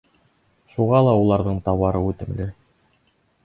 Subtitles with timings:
[0.75, 2.51] Шуға ла уларҙың тауары үтемле.